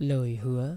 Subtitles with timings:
[0.00, 0.76] Lời hứa.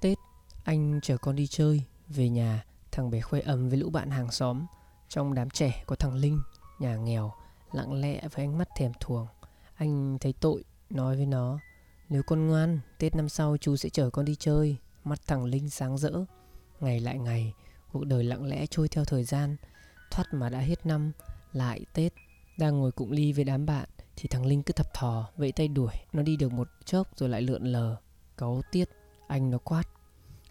[0.00, 0.18] Tết,
[0.64, 4.30] anh chở con đi chơi, Về nhà, thằng bé khoe ấm với lũ bạn hàng
[4.30, 4.66] xóm,
[5.08, 6.40] Trong đám trẻ có thằng Linh,
[6.78, 7.32] Nhà nghèo,
[7.72, 9.26] Lặng lẽ với ánh mắt thèm thuồng.
[9.74, 11.58] Anh thấy tội, Nói với nó,
[12.08, 14.76] Nếu con ngoan, Tết năm sau chú sẽ chở con đi chơi.
[15.04, 16.12] Mắt thằng Linh sáng rỡ.
[16.80, 17.54] Ngày lại ngày,
[17.92, 19.56] Cuộc đời lặng lẽ trôi theo thời gian.
[20.10, 21.12] Thoát mà đã hết năm,
[21.52, 22.12] Lại Tết.
[22.58, 25.68] Đang ngồi cụng ly với đám bạn, Thì thằng Linh cứ thập thò, Vẫy tay
[25.68, 25.92] đuổi.
[26.12, 27.96] Nó đi được một chốc rồi lại lượn lờ.
[28.38, 28.88] Cáu tiết,
[29.26, 29.84] Anh nó quát.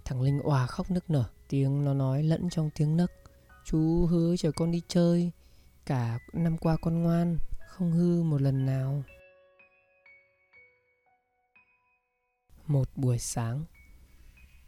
[0.05, 3.11] Thằng Linh òa khóc nức nở, Tiếng nó nói lẫn trong tiếng nấc.
[3.65, 5.31] Chú hứa chở con đi chơi,
[5.85, 9.03] Cả năm qua con ngoan, Không hư một lần nào.
[12.67, 13.65] Một buổi sáng,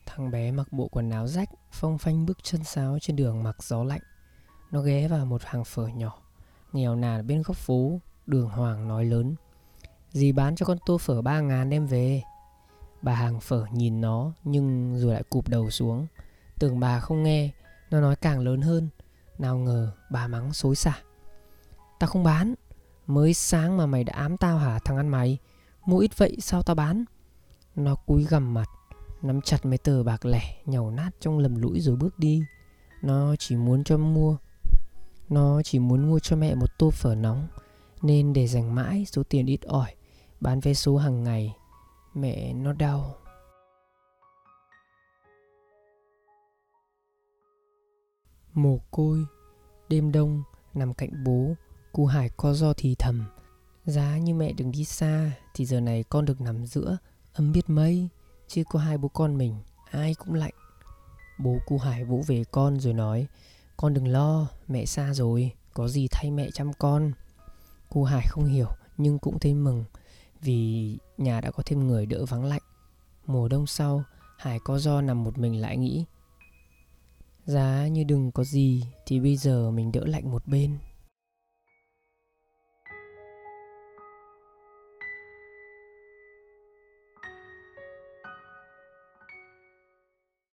[0.05, 3.63] Thằng bé mặc bộ quần áo rách, Phong phanh bước chân sáo trên đường mặc
[3.63, 4.01] gió lạnh.
[4.71, 6.21] Nó ghé vào một hàng phở nhỏ,
[6.73, 9.35] Nghèo nàn bên góc phố, Đường Hoàng nói lớn.
[10.11, 12.21] Dì bán cho con tô phở ba ngàn đem về.
[13.01, 16.07] Bà hàng phở nhìn nó, Nhưng rồi lại cụp đầu xuống.
[16.59, 17.51] Tưởng bà không nghe,
[17.91, 18.89] Nó nói càng lớn hơn.
[19.37, 20.93] Nào ngờ bà mắng xối xả.
[21.99, 22.53] Tao không bán.
[23.07, 25.37] Mới sáng mà mày đã ám tao hả, thằng ăn mày?
[25.85, 27.05] Mua ít vậy, sao tao bán?
[27.75, 28.69] Nó cúi gằm mặt,
[29.21, 32.43] Nắm chặt mấy tờ bạc lẻ Nhàu nát trong lầm lũi rồi bước đi.
[33.01, 34.37] Nó chỉ muốn cho mua.
[35.29, 37.47] Nó chỉ muốn mua cho mẹ một tô phở nóng,
[38.01, 39.95] Nên để dành mãi số tiền ít ỏi,
[40.41, 41.55] Bán vé số hàng ngày.
[42.19, 43.15] Mẹ nó đau.
[48.53, 49.25] Mồ côi,
[49.89, 51.53] Đêm đông, Nằm cạnh bố
[51.91, 53.25] Cô Hải co do thì thầm.
[53.85, 56.97] Giá như mẹ đừng đi xa, Thì giờ này con được nằm giữa,
[57.33, 58.09] Ấm biết mây
[58.47, 59.55] Chứ có hai bố con mình,
[59.91, 60.53] Ai cũng lạnh.
[61.39, 63.27] Bố cô Hải vỗ về con rồi nói,
[63.77, 67.11] Con đừng lo, Mẹ xa rồi, Có gì thay mẹ chăm con.
[67.89, 69.83] Cô Hải không hiểu, Nhưng cũng thấy mừng.
[70.41, 72.61] Vì nhà đã có thêm người đỡ vắng lạnh.
[73.25, 74.03] Mùa đông sau,
[74.37, 76.05] Hải có do nằm một mình lại nghĩ,
[77.45, 80.77] Giá như đừng có gì Thì bây giờ mình đỡ lạnh một bên.